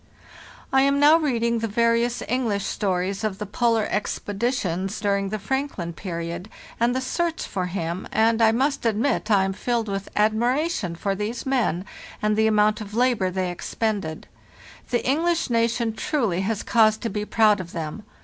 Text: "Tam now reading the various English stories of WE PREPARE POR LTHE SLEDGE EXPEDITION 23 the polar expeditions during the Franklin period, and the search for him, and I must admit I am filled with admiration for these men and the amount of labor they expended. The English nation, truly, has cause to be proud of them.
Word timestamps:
"Tam 0.73 0.99
now 0.99 1.17
reading 1.17 1.59
the 1.59 1.67
various 1.67 2.23
English 2.27 2.65
stories 2.65 3.23
of 3.23 3.33
WE 3.33 3.45
PREPARE 3.45 3.51
POR 3.51 3.67
LTHE 3.67 3.69
SLEDGE 3.83 3.93
EXPEDITION 3.97 4.69
23 4.79 4.79
the 4.81 4.87
polar 4.87 4.87
expeditions 4.87 4.99
during 4.99 5.29
the 5.29 5.47
Franklin 5.47 5.93
period, 5.93 6.49
and 6.79 6.95
the 6.95 7.01
search 7.01 7.45
for 7.45 7.67
him, 7.67 8.07
and 8.11 8.41
I 8.41 8.51
must 8.51 8.83
admit 8.87 9.29
I 9.29 9.43
am 9.43 9.53
filled 9.53 9.87
with 9.89 10.09
admiration 10.15 10.95
for 10.95 11.13
these 11.13 11.45
men 11.45 11.85
and 12.19 12.35
the 12.35 12.47
amount 12.47 12.81
of 12.81 12.95
labor 12.95 13.29
they 13.29 13.51
expended. 13.51 14.25
The 14.89 15.05
English 15.07 15.51
nation, 15.51 15.93
truly, 15.93 16.41
has 16.41 16.63
cause 16.63 16.97
to 16.97 17.09
be 17.11 17.23
proud 17.23 17.59
of 17.59 17.71
them. 17.71 18.01